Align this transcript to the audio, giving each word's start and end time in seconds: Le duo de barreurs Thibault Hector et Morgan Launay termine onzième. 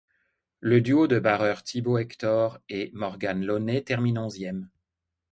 Le 0.61 0.81
duo 0.81 1.05
de 1.05 1.19
barreurs 1.19 1.61
Thibault 1.63 1.99
Hector 1.99 2.57
et 2.69 2.89
Morgan 2.95 3.39
Launay 3.45 3.81
termine 3.83 4.17
onzième. 4.17 4.67